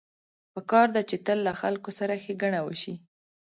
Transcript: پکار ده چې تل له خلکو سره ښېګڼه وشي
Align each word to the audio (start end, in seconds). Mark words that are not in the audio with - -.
پکار 0.53 0.87
ده 0.95 1.01
چې 1.09 1.15
تل 1.25 1.39
له 1.47 1.53
خلکو 1.61 1.89
سره 1.99 2.13
ښېګڼه 2.23 2.59
وشي 2.67 2.93